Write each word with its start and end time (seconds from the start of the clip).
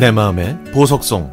내 0.00 0.10
마음의 0.10 0.56
보석송 0.72 1.30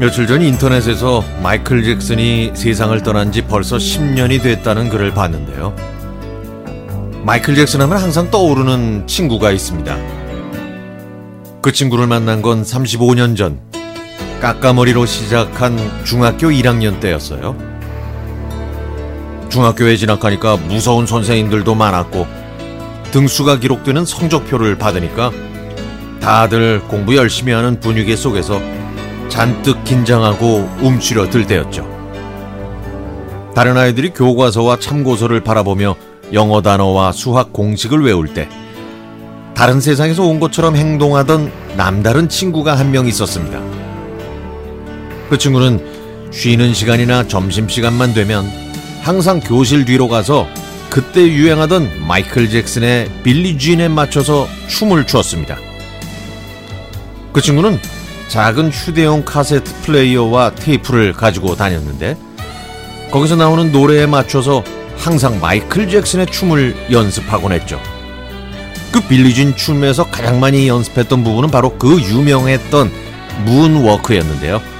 며칠 0.00 0.26
전 0.26 0.42
인터넷에서 0.42 1.22
마이클 1.40 1.84
잭슨이 1.84 2.50
세상을 2.54 3.00
떠난 3.04 3.30
지 3.30 3.42
벌써 3.42 3.76
10년이 3.76 4.42
됐다는 4.42 4.88
글을 4.88 5.14
봤는데요. 5.14 5.76
마이클 7.22 7.54
잭슨 7.54 7.82
하면 7.82 7.98
항상 7.98 8.32
떠오르는 8.32 9.06
친구가 9.06 9.52
있습니다. 9.52 9.96
그 11.62 11.70
친구를 11.70 12.08
만난 12.08 12.42
건 12.42 12.62
35년 12.62 13.36
전 13.36 13.67
까까머리로 14.40 15.04
시작한 15.06 15.76
중학교 16.04 16.48
1학년 16.48 17.00
때였어요. 17.00 17.56
중학교에 19.48 19.96
진학하니까 19.96 20.56
무서운 20.56 21.06
선생님들도 21.06 21.74
많았고 21.74 22.26
등수가 23.10 23.58
기록되는 23.60 24.04
성적표를 24.04 24.76
받으니까 24.76 25.30
다들 26.20 26.82
공부 26.88 27.16
열심히 27.16 27.52
하는 27.52 27.80
분위기 27.80 28.16
속에서 28.16 28.60
잔뜩 29.28 29.82
긴장하고 29.84 30.68
움츠려 30.82 31.30
들 31.30 31.46
때였죠. 31.46 31.86
다른 33.54 33.76
아이들이 33.76 34.10
교과서와 34.10 34.78
참고서를 34.78 35.42
바라보며 35.42 35.96
영어 36.32 36.60
단어와 36.62 37.12
수학 37.12 37.52
공식을 37.52 38.04
외울 38.04 38.32
때 38.34 38.48
다른 39.54 39.80
세상에서 39.80 40.22
온 40.22 40.38
것처럼 40.38 40.76
행동하던 40.76 41.50
남다른 41.76 42.28
친구가 42.28 42.78
한 42.78 42.92
명 42.92 43.06
있었습니다. 43.08 43.77
그 45.28 45.36
친구는 45.36 46.30
쉬는 46.32 46.74
시간이나 46.74 47.26
점심시간만 47.28 48.14
되면 48.14 48.50
항상 49.02 49.40
교실 49.40 49.84
뒤로 49.84 50.08
가서 50.08 50.46
그때 50.90 51.26
유행하던 51.26 52.06
마이클 52.06 52.48
잭슨의 52.48 53.10
빌리 53.22 53.58
진에 53.58 53.88
맞춰서 53.88 54.48
춤을 54.68 55.06
추었습니다. 55.06 55.58
그 57.32 57.40
친구는 57.40 57.78
작은 58.28 58.70
휴대용 58.70 59.24
카세트 59.24 59.82
플레이어와 59.82 60.54
테이프를 60.54 61.12
가지고 61.12 61.56
다녔는데 61.56 62.16
거기서 63.10 63.36
나오는 63.36 63.72
노래에 63.72 64.06
맞춰서 64.06 64.62
항상 64.96 65.40
마이클 65.40 65.88
잭슨의 65.88 66.26
춤을 66.26 66.74
연습하곤 66.90 67.52
했죠. 67.52 67.80
그 68.92 69.00
빌리진 69.00 69.56
춤에서 69.56 70.10
가장 70.10 70.40
많이 70.40 70.68
연습했던 70.68 71.22
부분은 71.22 71.50
바로 71.50 71.76
그 71.78 72.00
유명했던 72.00 72.90
문워크였는데요. 73.44 74.77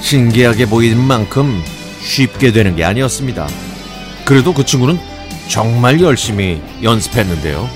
신기하게 0.00 0.66
보이는 0.66 0.98
만큼 0.98 1.62
쉽게 2.02 2.52
되는 2.52 2.74
게 2.76 2.84
아니었습니다. 2.84 3.46
그래도 4.24 4.52
그 4.52 4.64
친구는 4.64 4.98
정말 5.48 6.00
열심히 6.00 6.60
연습했는데요. 6.82 7.68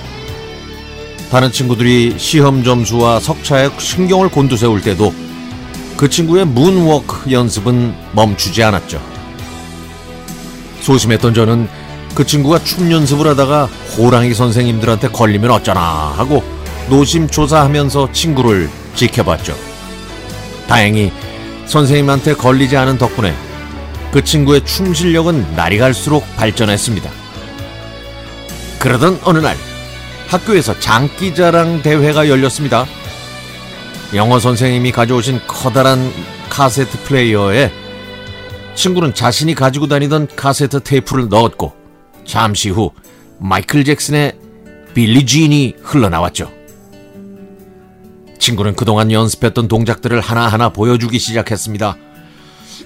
다른 1.30 1.50
친구들이 1.50 2.14
시험 2.16 2.62
점수와 2.62 3.20
석차에 3.20 3.70
신경을 3.78 4.28
곤두세울 4.28 4.82
때도 4.82 5.12
그 5.96 6.08
친구의 6.08 6.46
문워크 6.46 7.30
연습은 7.30 7.94
멈추지 8.12 8.62
않았죠. 8.62 9.00
소심했던 10.80 11.34
저는 11.34 11.68
그 12.14 12.24
친구가 12.24 12.62
춤 12.62 12.92
연습을 12.92 13.26
하다가 13.28 13.64
호랑이 13.96 14.34
선생님들한테 14.34 15.08
걸리면 15.08 15.50
어쩌나 15.50 16.14
하고 16.16 16.44
노심초사하면서 16.88 18.12
친구를 18.12 18.70
지켜봤죠. 18.94 19.56
다행히 20.68 21.10
선생님한테 21.66 22.34
걸리지 22.34 22.76
않은 22.76 22.98
덕분에 22.98 23.34
그 24.12 24.22
친구의 24.22 24.64
춤 24.64 24.94
실력은 24.94 25.56
날이 25.56 25.78
갈수록 25.78 26.24
발전했습니다. 26.36 27.10
그러던 28.78 29.20
어느 29.24 29.38
날 29.38 29.56
학교에서 30.28 30.78
장기자랑 30.78 31.82
대회가 31.82 32.28
열렸습니다. 32.28 32.86
영어 34.14 34.38
선생님이 34.38 34.92
가져오신 34.92 35.40
커다란 35.46 36.12
카세트 36.48 37.02
플레이어에 37.04 37.72
친구는 38.74 39.14
자신이 39.14 39.54
가지고 39.54 39.88
다니던 39.88 40.28
카세트 40.36 40.80
테이프를 40.80 41.28
넣었고 41.28 41.72
잠시 42.24 42.70
후 42.70 42.92
마이클 43.38 43.84
잭슨의 43.84 44.38
빌리 44.94 45.26
진이 45.26 45.74
흘러나왔죠. 45.82 46.52
친구는 48.44 48.76
그동안 48.76 49.10
연습했던 49.10 49.68
동작들을 49.68 50.20
하나하나 50.20 50.68
보여주기 50.68 51.18
시작했습니다. 51.18 51.96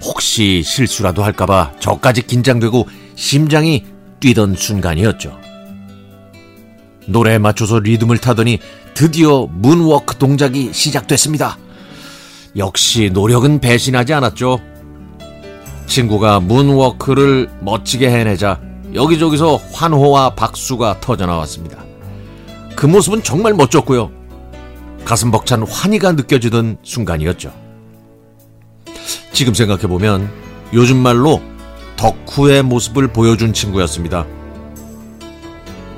혹시 0.05 0.63
실수라도 0.63 1.25
할까봐 1.25 1.73
저까지 1.81 2.23
긴장되고 2.23 2.87
심장이 3.17 3.85
뛰던 4.21 4.55
순간이었죠. 4.55 5.37
노래에 7.07 7.39
맞춰서 7.39 7.81
리듬을 7.81 8.19
타더니 8.19 8.61
드디어 8.95 9.49
문워크 9.51 10.17
동작이 10.17 10.73
시작됐습니다. 10.73 11.59
역시 12.57 13.11
노력은 13.13 13.59
배신하지 13.59 14.15
않았죠. 14.15 14.61
친구가 15.89 16.39
문워크를 16.39 17.51
멋지게 17.63 18.09
해내자 18.09 18.61
여기저기서 18.95 19.57
환호와 19.73 20.37
박수가 20.37 21.01
터져나왔습니다. 21.01 21.85
그 22.77 22.87
모습은 22.87 23.25
정말 23.25 23.55
멋졌고요. 23.55 24.18
가슴 25.09 25.31
벅찬 25.31 25.63
환희가 25.63 26.13
느껴지던 26.13 26.77
순간이었죠. 26.83 27.51
지금 29.33 29.55
생각해보면 29.55 30.31
요즘 30.75 30.99
말로 30.99 31.41
덕후의 31.97 32.63
모습을 32.63 33.09
보여준 33.09 33.55
친구였습니다. 33.55 34.27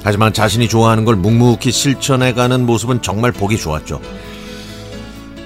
하지만 0.05 0.33
자신이 0.33 0.69
좋아하는 0.69 1.05
걸 1.05 1.17
묵묵히 1.17 1.73
실천해가는 1.73 2.65
모습은 2.65 3.03
정말 3.03 3.33
보기 3.33 3.59
좋았죠. 3.59 4.01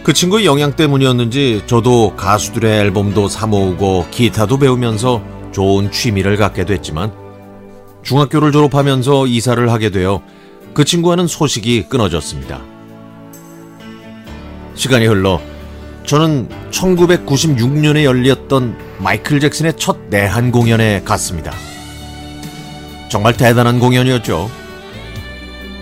그 0.02 0.12
친구의 0.12 0.44
영향 0.44 0.76
때문이었는지 0.76 1.62
저도 1.66 2.16
가수들의 2.16 2.70
앨범도 2.81 3.28
사모으고 3.28 4.08
기타도 4.10 4.58
배우면서 4.58 5.22
좋은 5.52 5.91
취미를 5.91 6.36
갖게 6.36 6.66
됐지만 6.66 7.14
중학교를 8.02 8.52
졸업하면서 8.52 9.26
이사를 9.26 9.72
하게 9.72 9.88
되어 9.88 10.20
그 10.75 10.84
친구와는 10.84 11.26
소식이 11.26 11.84
끊어졌습니다. 11.88 12.73
시간이 14.74 15.06
흘러 15.06 15.40
저는 16.04 16.48
1996년에 16.70 18.04
열렸던 18.04 18.76
마이클 18.98 19.40
잭슨의 19.40 19.74
첫 19.76 19.96
내한 20.10 20.50
공연에 20.50 21.02
갔습니다. 21.02 21.52
정말 23.08 23.36
대단한 23.36 23.78
공연이었죠. 23.78 24.50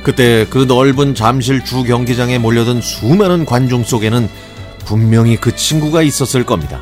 그때 0.04 0.47
그 0.50 0.58
넓은 0.58 1.14
잠실 1.14 1.64
주 1.64 1.84
경기장에 1.84 2.38
몰려든 2.38 2.81
수많은 2.81 3.44
관중 3.44 3.84
속에는 3.84 4.28
분명히 4.84 5.36
그 5.36 5.54
친구가 5.54 6.02
있었을 6.02 6.44
겁니다. 6.44 6.81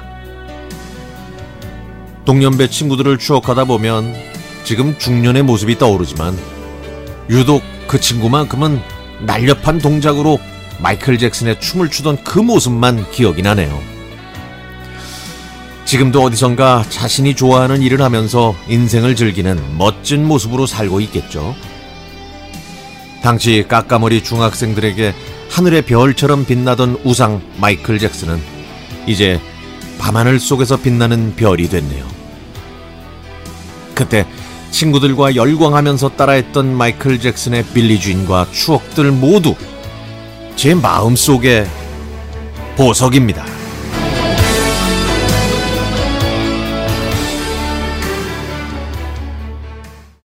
동년배 2.25 2.69
친구들을 2.69 3.19
추억하다 3.19 3.65
보면 3.65 4.15
지금 4.65 4.97
중년의 4.99 5.43
모습이 5.43 5.78
떠오르지만 5.78 6.37
유독 7.31 7.62
그 7.87 8.00
친구만큼은 8.00 8.81
날렵한 9.26 9.78
동작으로 9.78 10.38
마이클 10.83 11.19
잭슨의 11.19 11.61
춤을 11.61 11.91
추던 11.91 12.25
그 12.25 12.39
모습만 12.39 13.11
기억이 13.11 13.43
나네요. 13.43 13.81
지금도 15.85 16.23
어디선가 16.23 16.85
자신이 16.89 17.35
좋아하는 17.35 17.83
일을 17.83 18.01
하면서 18.01 18.55
인생을 18.69 19.17
즐기는 19.17 19.59
멋진 19.77 20.25
모습으로 20.25 20.67
살고 20.67 21.00
있겠죠. 21.00 21.55
당시 23.23 23.65
까까머리 23.69 24.23
중학생들에게 24.23 25.15
하늘의 25.50 25.82
별처럼 25.82 26.47
빛나던 26.47 27.00
우상 27.05 27.43
마이클 27.59 27.99
잭슨은 27.99 28.41
이제 29.06 29.41
밤하늘 29.99 30.38
속에서 30.38 30.76
빛나는 30.76 31.35
별이 31.37 31.69
됐네요. 31.69 32.06
그때 33.94 34.26
친구들과 34.71 35.35
열광하면서 35.35 36.11
따라했던 36.11 36.75
마이클 36.75 37.19
잭슨의 37.19 37.65
빌리 37.75 37.99
주인과 37.99 38.47
추억들 38.53 39.11
모두 39.11 39.56
제 40.61 40.75
마음 40.75 41.17
속에 41.17 41.67
보석입니다. 42.77 43.60